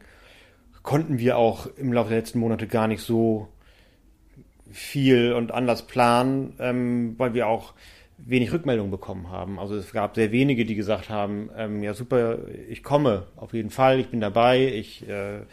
konnten 0.84 1.20
wir 1.20 1.38
auch 1.38 1.68
im 1.78 1.94
Laufe 1.94 2.10
der 2.10 2.20
letzten 2.20 2.40
Monate 2.40 2.68
gar 2.68 2.88
nicht 2.88 3.02
so 3.02 3.50
viel 4.72 5.34
und 5.34 5.52
anders 5.52 5.86
planen, 5.86 6.54
ähm, 6.60 7.16
weil 7.18 7.34
wir 7.34 7.48
auch 7.48 7.74
wenig 8.26 8.52
Rückmeldung 8.52 8.92
bekommen 8.92 9.30
haben. 9.30 9.60
Also 9.60 9.76
es 9.76 9.92
gab 9.92 10.16
sehr 10.16 10.32
wenige, 10.32 10.66
die 10.66 10.76
gesagt 10.76 11.10
haben, 11.10 11.50
ähm, 11.56 11.84
ja 11.84 11.94
super, 11.94 12.40
ich 12.70 12.84
komme 12.84 13.28
auf 13.36 13.54
jeden 13.54 13.70
Fall, 13.70 14.00
ich 14.00 14.10
bin 14.10 14.22
dabei, 14.22 14.68
ich 14.68 15.08
äh, 15.08 15.38
äh, 15.38 15.44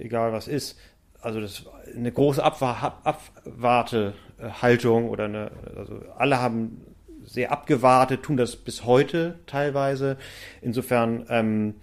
egal 0.00 0.32
was 0.32 0.48
ist. 0.48 0.78
Also 1.20 1.40
das 1.40 1.64
eine 1.94 2.12
große 2.12 2.42
Abwa 2.42 3.00
Abwartehaltung 3.04 5.08
oder 5.08 5.24
eine, 5.24 5.50
also 5.76 6.02
alle 6.16 6.40
haben 6.40 6.82
sehr 7.24 7.52
abgewartet, 7.52 8.22
tun 8.22 8.36
das 8.36 8.56
bis 8.56 8.84
heute 8.84 9.38
teilweise. 9.46 10.18
Insofern 10.60 11.24
ähm, 11.30 11.74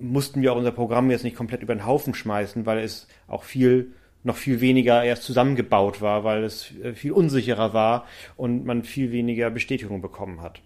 mussten 0.00 0.40
wir 0.40 0.52
auch 0.52 0.56
unser 0.56 0.72
Programm 0.72 1.10
jetzt 1.10 1.24
nicht 1.24 1.36
komplett 1.36 1.62
über 1.62 1.74
den 1.74 1.84
Haufen 1.84 2.14
schmeißen, 2.14 2.64
weil 2.64 2.78
es 2.78 3.06
auch 3.28 3.42
viel 3.42 3.92
noch 4.24 4.36
viel 4.36 4.60
weniger 4.60 5.02
erst 5.02 5.24
zusammengebaut 5.24 6.00
war, 6.00 6.24
weil 6.24 6.44
es 6.44 6.72
äh, 6.82 6.94
viel 6.94 7.12
unsicherer 7.12 7.74
war 7.74 8.06
und 8.36 8.64
man 8.64 8.84
viel 8.84 9.12
weniger 9.12 9.50
Bestätigung 9.50 10.00
bekommen 10.00 10.40
hat. 10.40 10.60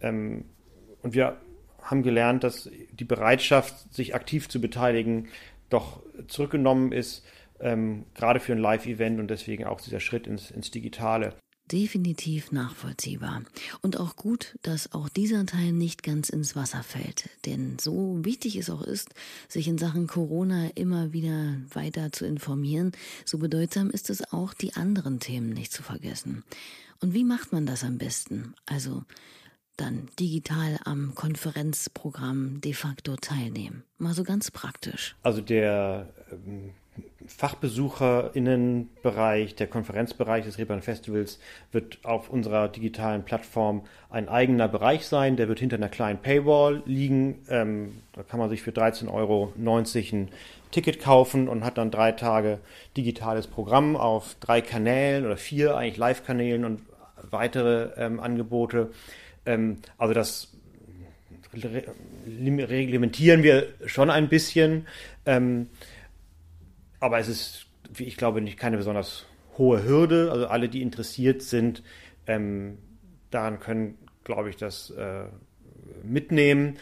Ähm, 0.00 0.44
und 1.02 1.14
wir 1.14 1.38
haben 1.82 2.02
gelernt, 2.02 2.44
dass 2.44 2.70
die 2.92 3.04
Bereitschaft, 3.04 3.92
sich 3.92 4.14
aktiv 4.14 4.48
zu 4.48 4.60
beteiligen, 4.60 5.28
doch 5.70 6.02
zurückgenommen 6.28 6.92
ist, 6.92 7.24
ähm, 7.60 8.04
gerade 8.14 8.40
für 8.40 8.52
ein 8.52 8.58
Live-Event 8.58 9.18
und 9.18 9.28
deswegen 9.28 9.64
auch 9.64 9.80
dieser 9.80 10.00
Schritt 10.00 10.26
ins, 10.26 10.50
ins 10.50 10.70
Digitale 10.70 11.34
definitiv 11.72 12.52
nachvollziehbar. 12.52 13.42
Und 13.82 13.98
auch 13.98 14.16
gut, 14.16 14.56
dass 14.62 14.92
auch 14.92 15.08
dieser 15.08 15.46
Teil 15.46 15.72
nicht 15.72 16.02
ganz 16.02 16.28
ins 16.28 16.56
Wasser 16.56 16.82
fällt. 16.82 17.28
Denn 17.46 17.78
so 17.80 18.18
wichtig 18.22 18.56
es 18.56 18.70
auch 18.70 18.82
ist, 18.82 19.14
sich 19.48 19.68
in 19.68 19.78
Sachen 19.78 20.06
Corona 20.06 20.68
immer 20.74 21.12
wieder 21.12 21.56
weiter 21.72 22.12
zu 22.12 22.26
informieren, 22.26 22.92
so 23.24 23.38
bedeutsam 23.38 23.90
ist 23.90 24.10
es 24.10 24.32
auch, 24.32 24.54
die 24.54 24.74
anderen 24.74 25.20
Themen 25.20 25.50
nicht 25.50 25.72
zu 25.72 25.82
vergessen. 25.82 26.44
Und 27.00 27.14
wie 27.14 27.24
macht 27.24 27.52
man 27.52 27.66
das 27.66 27.84
am 27.84 27.98
besten? 27.98 28.54
Also 28.66 29.04
dann 29.76 30.08
digital 30.18 30.78
am 30.84 31.14
Konferenzprogramm 31.14 32.60
de 32.60 32.74
facto 32.74 33.16
teilnehmen. 33.16 33.84
Mal 33.96 34.12
so 34.12 34.24
ganz 34.24 34.50
praktisch. 34.50 35.16
Also 35.22 35.40
der 35.40 36.12
ähm, 36.30 36.74
Fachbesucherinnenbereich, 37.26 39.54
der 39.54 39.66
Konferenzbereich 39.66 40.44
des 40.44 40.58
Reeperbahn 40.58 40.82
Festivals 40.82 41.38
wird 41.72 41.98
auf 42.02 42.28
unserer 42.30 42.68
digitalen 42.68 43.24
Plattform 43.24 43.82
ein 44.10 44.28
eigener 44.28 44.68
Bereich 44.68 45.06
sein. 45.06 45.36
Der 45.36 45.48
wird 45.48 45.58
hinter 45.60 45.76
einer 45.76 45.88
kleinen 45.88 46.18
Paywall 46.18 46.82
liegen. 46.86 47.38
Ähm, 47.48 48.02
da 48.12 48.22
kann 48.22 48.38
man 48.40 48.50
sich 48.50 48.62
für 48.62 48.72
13,90 48.72 49.12
Euro 49.12 49.52
ein 49.56 50.28
Ticket 50.70 51.00
kaufen 51.00 51.48
und 51.48 51.64
hat 51.64 51.78
dann 51.78 51.90
drei 51.90 52.12
Tage 52.12 52.58
digitales 52.96 53.46
Programm 53.46 53.96
auf 53.96 54.36
drei 54.40 54.60
Kanälen 54.60 55.24
oder 55.26 55.36
vier 55.36 55.76
eigentlich 55.76 55.96
Live-Kanälen 55.96 56.64
und 56.64 56.82
weitere 57.30 57.90
ähm, 57.96 58.20
Angebote. 58.20 58.90
Ähm, 59.46 59.78
also 59.98 60.14
das 60.14 60.48
reglementieren 61.52 63.42
wir 63.42 63.68
schon 63.86 64.10
ein 64.10 64.28
bisschen. 64.28 64.86
Ähm, 65.26 65.68
aber 67.00 67.18
es 67.18 67.28
ist, 67.28 67.66
wie 67.92 68.04
ich 68.04 68.16
glaube, 68.16 68.40
nicht 68.40 68.58
keine 68.58 68.76
besonders 68.76 69.26
hohe 69.58 69.82
Hürde. 69.82 70.30
Also 70.30 70.46
alle, 70.46 70.68
die 70.68 70.82
interessiert 70.82 71.42
sind, 71.42 71.82
ähm, 72.26 72.78
daran 73.30 73.58
können, 73.58 73.98
glaube 74.24 74.50
ich, 74.50 74.56
das 74.56 74.90
äh, 74.90 75.24
mitnehmen. 76.02 76.76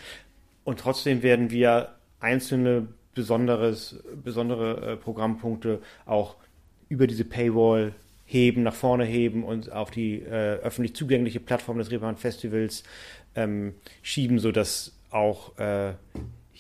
Und 0.65 0.81
trotzdem 0.81 1.23
werden 1.23 1.51
wir 1.51 1.95
einzelne 2.21 2.89
besonderes, 3.15 4.03
besondere 4.23 4.93
äh, 4.93 4.97
Programmpunkte 4.97 5.81
auch 6.05 6.37
über 6.89 7.07
diese 7.07 7.25
Paywall 7.25 7.95
heben, 8.25 8.63
nach 8.63 8.75
vorne 8.75 9.05
heben 9.05 9.45
und 9.45 9.73
auf 9.73 9.91
die 9.91 10.21
äh, 10.21 10.59
öffentlich 10.61 10.95
zugängliche 10.95 11.41
Plattform 11.41 11.79
des 11.79 11.91
Reeperbahn 11.91 12.17
Festivals 12.17 12.85
ähm, 13.35 13.75
schieben, 14.03 14.39
sodass 14.39 14.93
auch 15.11 15.59
äh, 15.59 15.95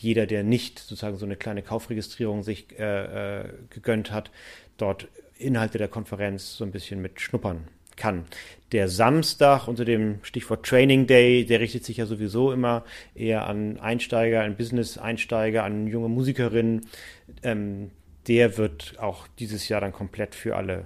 jeder, 0.01 0.27
der 0.27 0.45
nicht 0.45 0.79
sozusagen 0.79 1.17
so 1.17 1.27
eine 1.27 1.37
kleine 1.37 1.63
Kaufregistrierung 1.63 2.43
sich 2.45 2.79
äh, 2.79 3.41
äh, 3.41 3.49
gegönnt 3.71 4.13
hat, 4.13 4.31
dort 4.77 5.09
Inhalte 5.39 5.79
der 5.79 5.89
Konferenz 5.89 6.57
so 6.57 6.65
ein 6.65 6.71
bisschen 6.71 7.03
mit 7.03 7.21
schnuppern 7.21 7.67
kann. 7.97 8.27
Der 8.71 8.89
Samstag 8.89 9.67
unter 9.67 9.85
dem 9.85 10.21
Stichwort 10.23 10.65
Training 10.65 11.09
Day, 11.09 11.45
der 11.45 11.59
richtet 11.59 11.85
sich 11.85 11.97
ja 11.97 12.07
sowieso 12.07 12.53
immer 12.53 12.85
eher 13.15 13.47
an 13.47 13.81
Einsteiger, 13.81 14.43
an 14.43 14.57
Business-Einsteiger, 14.57 15.65
an 15.65 15.89
junge 15.89 16.09
Musikerinnen. 16.09 16.87
Ähm, 17.43 17.91
der 18.29 18.57
wird 18.57 18.95
auch 19.01 19.27
dieses 19.39 19.69
Jahr 19.69 19.81
dann 19.81 19.93
komplett 19.93 20.37
für 20.37 20.55
alle 20.55 20.85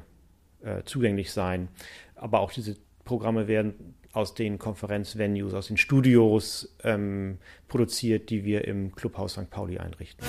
äh, 0.62 0.85
zugänglich 0.85 1.33
sein. 1.33 1.69
Aber 2.14 2.40
auch 2.40 2.52
diese 2.52 2.76
Programme 3.04 3.47
werden 3.47 3.95
aus 4.12 4.35
den 4.35 4.59
Konferenzvenues, 4.59 5.54
aus 5.54 5.69
den 5.69 5.76
Studios 5.76 6.75
ähm, 6.85 7.38
produziert, 7.69 8.31
die 8.31 8.45
wir 8.45 8.66
im 8.66 8.95
Clubhaus 8.95 9.33
St. 9.33 9.50
Pauli 9.50 9.78
einrichten. 9.78 10.26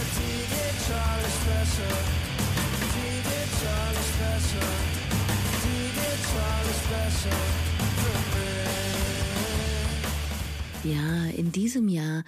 Ja, 10.84 11.30
in 11.38 11.54
diesem 11.54 11.88
Jahr 11.88 12.26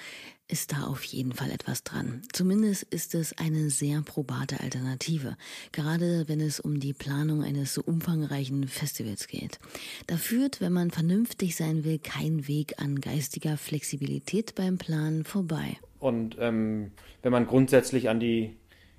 ist 0.48 0.72
da 0.72 0.84
auf 0.84 1.04
jeden 1.04 1.34
Fall 1.34 1.52
etwas 1.52 1.84
dran. 1.84 2.22
Zumindest 2.32 2.84
ist 2.84 3.14
es 3.14 3.38
eine 3.38 3.70
sehr 3.70 4.02
probate 4.02 4.62
Alternative, 4.62 5.36
gerade 5.74 6.30
wenn 6.30 6.40
es 6.40 6.62
um 6.62 6.80
die 6.80 6.94
Planung 6.94 7.44
eines 7.44 7.74
so 7.74 7.82
umfangreichen 7.82 8.70
Festivals 8.70 9.28
geht. 9.28 9.60
Da 10.08 10.16
führt, 10.16 10.62
wenn 10.62 10.72
man 10.72 10.92
vernünftig 10.92 11.58
sein 11.58 11.84
will, 11.84 12.00
kein 12.00 12.48
Weg 12.48 12.76
an 12.80 13.02
geistiger 13.02 13.58
Flexibilität 13.58 14.56
beim 14.56 14.78
Planen 14.78 15.26
vorbei. 15.26 15.76
Und 16.00 16.38
ähm, 16.40 16.92
wenn 17.24 17.34
man 17.34 17.48
grundsätzlich 17.48 18.08
an 18.08 18.22
die 18.22 18.56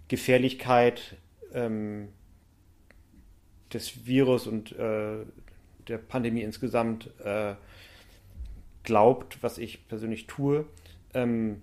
Gefährlichkeit 0.08 1.16
ähm, 1.54 2.08
des 3.72 4.04
Virus 4.04 4.46
und 4.46 4.72
äh, 4.72 5.24
der 5.88 5.98
Pandemie 5.98 6.42
insgesamt 6.42 7.10
äh, 7.24 7.54
glaubt, 8.86 9.42
was 9.42 9.58
ich 9.58 9.86
persönlich 9.88 10.26
tue, 10.26 10.64
ähm, 11.12 11.60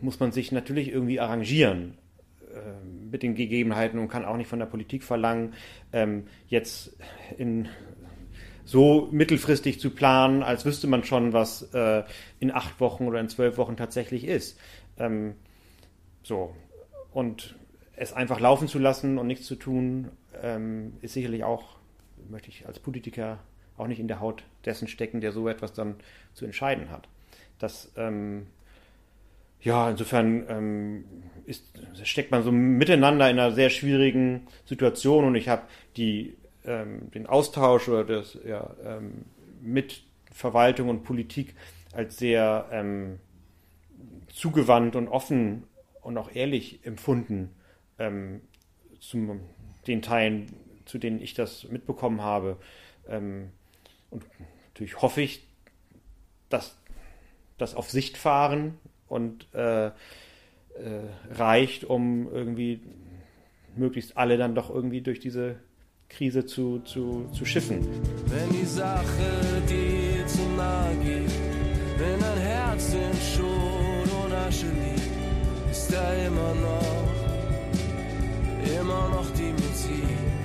muss 0.00 0.18
man 0.18 0.32
sich 0.32 0.50
natürlich 0.50 0.88
irgendwie 0.90 1.20
arrangieren 1.20 1.96
äh, 2.52 2.84
mit 3.10 3.22
den 3.22 3.36
Gegebenheiten 3.36 4.00
und 4.00 4.08
kann 4.08 4.24
auch 4.24 4.36
nicht 4.36 4.48
von 4.48 4.58
der 4.58 4.66
Politik 4.66 5.04
verlangen, 5.04 5.54
ähm, 5.92 6.26
jetzt 6.48 6.96
in 7.38 7.68
so 8.64 9.08
mittelfristig 9.12 9.78
zu 9.78 9.90
planen, 9.90 10.42
als 10.42 10.64
wüsste 10.64 10.88
man 10.88 11.04
schon, 11.04 11.32
was 11.32 11.62
äh, 11.72 12.02
in 12.40 12.50
acht 12.50 12.80
Wochen 12.80 13.06
oder 13.06 13.20
in 13.20 13.28
zwölf 13.28 13.58
Wochen 13.58 13.76
tatsächlich 13.76 14.24
ist. 14.24 14.58
Ähm, 14.98 15.34
so. 16.22 16.52
Und 17.12 17.54
es 17.94 18.12
einfach 18.12 18.40
laufen 18.40 18.66
zu 18.66 18.78
lassen 18.78 19.18
und 19.18 19.28
nichts 19.28 19.46
zu 19.46 19.54
tun, 19.54 20.10
ähm, 20.42 20.94
ist 21.00 21.14
sicherlich 21.14 21.44
auch, 21.44 21.76
möchte 22.28 22.48
ich 22.48 22.66
als 22.66 22.80
Politiker 22.80 23.38
auch 23.76 23.86
nicht 23.86 24.00
in 24.00 24.08
der 24.08 24.20
Haut 24.20 24.44
dessen 24.64 24.88
stecken, 24.88 25.20
der 25.20 25.32
so 25.32 25.48
etwas 25.48 25.72
dann 25.72 25.96
zu 26.34 26.44
entscheiden 26.44 26.90
hat. 26.90 27.08
Das, 27.58 27.92
ähm, 27.96 28.46
ja, 29.60 29.90
insofern 29.90 30.44
ähm, 30.48 31.04
ist, 31.46 31.64
steckt 32.04 32.30
man 32.30 32.42
so 32.42 32.52
miteinander 32.52 33.30
in 33.30 33.38
einer 33.38 33.52
sehr 33.52 33.70
schwierigen 33.70 34.46
Situation 34.64 35.24
und 35.24 35.34
ich 35.34 35.48
habe 35.48 35.62
ähm, 36.64 37.10
den 37.12 37.26
Austausch 37.26 37.88
oder 37.88 38.04
das, 38.04 38.38
ja, 38.46 38.74
ähm, 38.84 39.24
mit 39.60 40.02
Verwaltung 40.32 40.88
und 40.88 41.02
Politik 41.02 41.54
als 41.92 42.18
sehr 42.18 42.68
ähm, 42.70 43.18
zugewandt 44.32 44.96
und 44.96 45.08
offen 45.08 45.64
und 46.02 46.18
auch 46.18 46.34
ehrlich 46.34 46.80
empfunden 46.84 47.50
ähm, 47.98 48.42
zu 49.00 49.40
den 49.86 50.02
Teilen, 50.02 50.52
zu 50.84 50.98
denen 50.98 51.20
ich 51.20 51.34
das 51.34 51.68
mitbekommen 51.70 52.20
habe. 52.20 52.58
Ähm, 53.08 53.50
und 54.10 54.24
natürlich 54.68 55.00
hoffe 55.02 55.22
ich, 55.22 55.46
dass 56.48 56.76
das 57.58 57.74
auf 57.74 57.90
Sicht 57.90 58.16
fahren 58.16 58.78
und 59.08 59.52
äh, 59.54 59.86
äh, 59.86 59.92
reicht, 61.30 61.84
um 61.84 62.30
irgendwie 62.32 62.80
möglichst 63.76 64.16
alle 64.16 64.36
dann 64.36 64.54
doch 64.54 64.70
irgendwie 64.70 65.00
durch 65.00 65.20
diese 65.20 65.56
Krise 66.08 66.46
zu, 66.46 66.80
zu, 66.80 67.28
zu 67.32 67.44
schiffen. 67.44 67.86
Wenn 68.26 68.50
die 68.50 68.64
Sache 68.64 69.62
dir 69.68 70.26
zu 70.26 70.42
nahe 70.56 70.94
geht, 70.96 71.30
wenn 71.98 72.20
dein 72.20 72.38
Herz 72.38 72.94
in 72.94 73.14
Schutt 73.34 74.24
und 74.24 74.32
Asche 74.32 74.66
liegt, 74.66 75.70
ist 75.70 75.92
da 75.92 76.14
immer 76.14 76.54
noch, 76.54 77.14
immer 78.80 79.08
noch 79.08 79.30
die 79.32 79.52
Musik. 79.52 80.35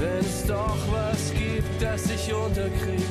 Wenn 0.00 0.20
es 0.20 0.46
doch 0.46 0.78
was 0.90 1.30
gibt, 1.34 1.82
das 1.82 2.04
sich 2.04 2.32
unterkriegt 2.32 3.04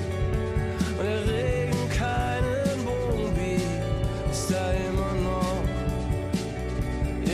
und 0.98 1.06
der 1.06 1.28
Regen 1.28 1.90
keinen 1.96 2.84
Bogen 2.84 3.32
biegt, 3.36 4.32
ist 4.32 4.50
da 4.50 4.72
immer 4.72 5.14
noch, 5.22 5.64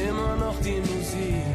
immer 0.10 0.36
noch 0.36 0.60
die 0.60 0.82
Musik. 0.82 1.46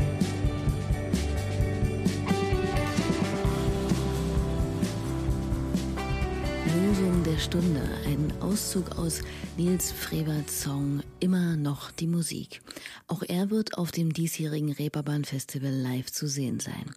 Lösung 6.75 7.23
der 7.25 7.39
Stunde, 7.39 7.83
ein 8.07 8.33
Auszug 8.41 8.97
aus 8.97 9.21
Nils 9.59 9.93
Freberts 9.93 10.63
Song 10.63 11.03
Immer 11.19 11.57
noch 11.57 11.91
die 11.91 12.07
Musik. 12.07 12.63
Auch 13.09 13.23
er 13.23 13.51
wird 13.51 13.77
auf 13.77 13.93
dem 13.93 14.15
diesjährigen 14.15 14.73
Reeperbahn 14.73 15.27
Festival 15.27 15.73
live 15.73 16.11
zu 16.11 16.29
sehen 16.29 16.61
sein. 16.61 16.95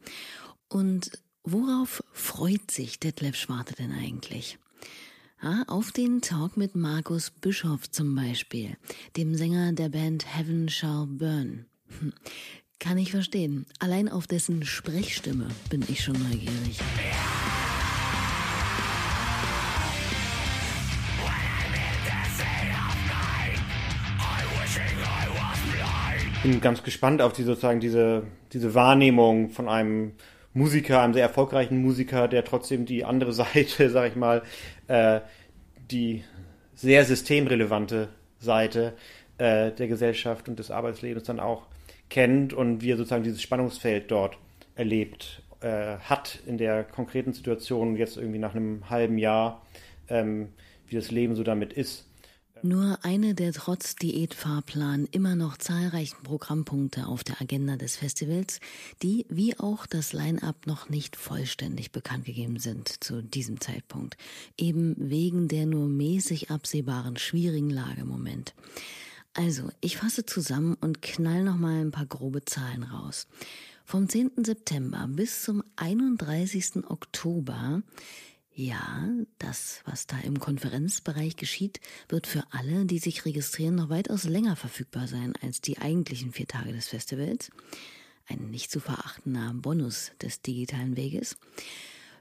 Und 0.73 1.11
worauf 1.43 2.03
freut 2.13 2.71
sich 2.71 2.99
Detlef 2.99 3.35
Schwarte 3.35 3.75
denn 3.75 3.91
eigentlich? 3.91 4.57
Ja, 5.43 5.63
auf 5.67 5.91
den 5.91 6.21
Talk 6.21 6.57
mit 6.57 6.73
Markus 6.73 7.29
Bischoff 7.29 7.91
zum 7.91 8.15
Beispiel, 8.15 8.75
dem 9.15 9.35
Sänger 9.35 9.73
der 9.73 9.89
Band 9.89 10.25
Heaven 10.35 10.69
Shall 10.69 11.05
Burn. 11.05 11.67
Hm, 11.99 12.13
Kann 12.79 12.97
ich 12.97 13.11
verstehen. 13.11 13.67
Allein 13.77 14.09
auf 14.09 14.25
dessen 14.25 14.65
Sprechstimme 14.65 15.47
bin 15.69 15.83
ich 15.87 16.03
schon 16.03 16.15
neugierig. 16.15 16.79
bin 26.41 26.59
ganz 26.59 26.83
gespannt 26.83 27.21
auf 27.21 27.31
die 27.31 27.43
sozusagen 27.43 27.79
diese, 27.79 28.23
diese 28.51 28.73
Wahrnehmung 28.73 29.51
von 29.51 29.69
einem 29.69 30.13
Musiker, 30.53 31.01
einem 31.01 31.13
sehr 31.13 31.23
erfolgreichen 31.23 31.81
Musiker, 31.81 32.27
der 32.27 32.43
trotzdem 32.45 32.85
die 32.85 33.05
andere 33.05 33.33
Seite, 33.33 33.89
sag 33.89 34.09
ich 34.09 34.15
mal, 34.15 34.43
äh, 34.87 35.21
die 35.91 36.23
sehr 36.75 37.05
systemrelevante 37.05 38.09
Seite 38.39 38.93
äh, 39.37 39.71
der 39.71 39.87
Gesellschaft 39.87 40.49
und 40.49 40.59
des 40.59 40.71
Arbeitslebens 40.71 41.23
dann 41.23 41.39
auch 41.39 41.67
kennt 42.09 42.53
und 42.53 42.81
wie 42.81 42.91
er 42.91 42.97
sozusagen 42.97 43.23
dieses 43.23 43.41
Spannungsfeld 43.41 44.11
dort 44.11 44.37
erlebt 44.75 45.41
äh, 45.61 45.97
hat 45.97 46.39
in 46.45 46.57
der 46.57 46.83
konkreten 46.83 47.33
Situation 47.33 47.95
jetzt 47.95 48.17
irgendwie 48.17 48.39
nach 48.39 48.53
einem 48.53 48.89
halben 48.89 49.17
Jahr, 49.17 49.65
ähm, 50.09 50.49
wie 50.87 50.95
das 50.95 51.09
Leben 51.09 51.35
so 51.35 51.43
damit 51.43 51.73
ist. 51.73 52.05
Nur 52.65 52.99
eine 53.03 53.35
der 53.35 53.51
trotz 53.51 53.97
Diätfahrplan 53.97 55.09
immer 55.11 55.35
noch 55.35 55.57
zahlreichen 55.57 56.23
Programmpunkte 56.23 57.07
auf 57.07 57.25
der 57.25 57.41
Agenda 57.41 57.75
des 57.75 57.97
Festivals, 57.97 58.61
die 59.01 59.25
wie 59.27 59.59
auch 59.59 59.85
das 59.85 60.13
Line-up 60.13 60.65
noch 60.65 60.87
nicht 60.87 61.17
vollständig 61.17 61.91
bekannt 61.91 62.23
gegeben 62.23 62.59
sind 62.59 63.03
zu 63.03 63.21
diesem 63.21 63.59
Zeitpunkt, 63.59 64.15
eben 64.57 64.95
wegen 64.97 65.49
der 65.49 65.65
nur 65.65 65.89
mäßig 65.89 66.51
absehbaren 66.51 67.17
schwierigen 67.17 67.69
Lage 67.69 68.03
im 68.03 68.07
Moment. 68.07 68.53
Also, 69.33 69.69
ich 69.81 69.97
fasse 69.97 70.25
zusammen 70.25 70.77
und 70.79 71.01
knall 71.01 71.43
noch 71.43 71.57
mal 71.57 71.81
ein 71.81 71.91
paar 71.91 72.05
grobe 72.05 72.45
Zahlen 72.45 72.83
raus. 72.83 73.27
Vom 73.83 74.07
10. 74.07 74.31
September 74.37 75.05
bis 75.09 75.43
zum 75.43 75.63
31. 75.75 76.85
Oktober 76.87 77.83
ja, 78.55 79.09
das, 79.39 79.81
was 79.85 80.05
da 80.05 80.19
im 80.19 80.39
Konferenzbereich 80.39 81.35
geschieht, 81.35 81.79
wird 82.07 82.27
für 82.27 82.43
alle, 82.51 82.85
die 82.85 82.99
sich 82.99 83.25
registrieren, 83.25 83.75
noch 83.75 83.89
weitaus 83.89 84.25
länger 84.25 84.55
verfügbar 84.55 85.07
sein 85.07 85.33
als 85.41 85.61
die 85.61 85.79
eigentlichen 85.79 86.31
vier 86.31 86.47
Tage 86.47 86.71
des 86.71 86.87
Festivals. 86.87 87.51
Ein 88.27 88.51
nicht 88.51 88.71
zu 88.71 88.79
verachtender 88.79 89.53
Bonus 89.55 90.11
des 90.21 90.41
digitalen 90.41 90.95
Weges. 90.95 91.37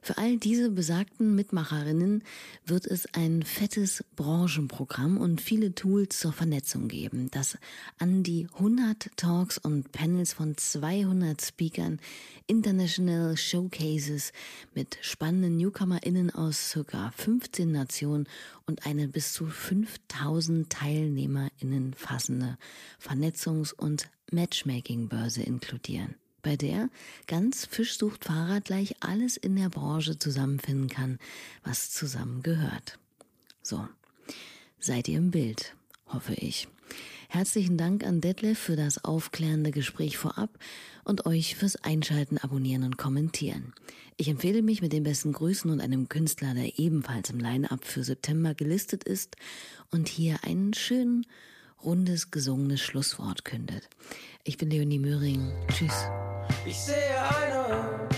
Für 0.05 0.19
all 0.19 0.37
diese 0.37 0.69
besagten 0.69 1.37
Mitmacherinnen 1.37 2.25
wird 2.67 2.87
es 2.87 3.07
ein 3.15 3.45
fettes 3.45 4.05
Branchenprogramm 4.17 5.17
und 5.17 5.41
viele 5.41 5.77
Tools 5.77 6.19
zur 6.19 6.33
Vernetzung 6.33 6.89
geben, 6.89 7.31
das 7.31 7.57
an 7.99 8.25
die 8.25 8.49
100 8.55 9.17
Talks 9.17 9.59
und 9.59 9.93
Panels 9.93 10.33
von 10.33 10.57
200 10.57 11.41
Speakern, 11.41 12.01
International 12.49 13.37
Showcases 13.37 14.33
mit 14.75 14.99
spannenden 15.03 15.57
NewcomerInnen 15.57 16.31
aus 16.35 16.71
circa 16.71 17.13
15 17.13 17.71
Nationen 17.71 18.27
und 18.67 18.85
eine 18.85 19.07
bis 19.07 19.33
zu 19.33 19.47
5000 19.47 20.69
TeilnehmerInnen 20.69 21.95
fassende 21.95 22.59
Vernetzungs- 23.01 23.73
und 23.73 24.11
Matchmaking-Börse 24.33 25.45
inkludieren 25.45 26.17
bei 26.43 26.57
der 26.57 26.91
ganz 27.27 27.65
Fisch 27.65 27.97
sucht 27.97 28.25
Fahrrad 28.25 28.67
gleich 28.67 28.97
alles 29.01 29.37
in 29.37 29.57
der 29.57 29.69
Branche 29.69 30.19
zusammenfinden 30.19 30.89
kann, 30.89 31.19
was 31.65 31.91
zusammengehört. 31.91 32.99
So, 33.63 33.87
seid 34.79 35.09
ihr 35.09 35.19
im 35.19 35.31
Bild, 35.31 35.75
hoffe 36.09 36.35
ich. 36.35 36.69
Herzlichen 37.29 37.79
Dank 37.79 38.05
an 38.05 38.21
Detlef 38.21 38.59
für 38.59 38.77
das 38.77 39.05
aufklärende 39.05 39.71
Gespräch 39.71 40.19
vorab 40.19 40.59
und 41.05 41.25
euch 41.25 41.57
fürs 41.57 41.77
Einschalten, 41.77 42.37
Abonnieren 42.37 42.85
und 42.85 42.99
Kommentieren. 42.99 43.73
Ich 44.19 44.29
empfehle 44.29 44.61
mich 44.61 44.83
mit 44.83 44.93
den 44.93 45.03
besten 45.03 45.33
Grüßen 45.33 45.71
und 45.71 45.81
einem 45.81 46.11
Künstler, 46.11 46.53
der 46.53 46.79
ebenfalls 46.79 47.31
im 47.31 47.41
Line-Up 47.41 47.87
für 47.87 48.05
September 48.05 48.55
gelistet 48.55 49.05
ist 49.05 49.37
und 49.91 50.09
hier 50.09 50.45
einen 50.45 50.75
schönen, 50.75 51.25
rundes, 51.85 52.31
gesungenes 52.31 52.81
Schlusswort 52.81 53.45
kündet. 53.45 53.89
Ich 54.45 54.57
bin 54.57 54.71
Leonie 54.71 54.99
Möhring. 54.99 55.53
Tschüss. 55.69 56.07
Ich 56.67 56.77
sehe 56.77 56.97
eine 57.43 58.09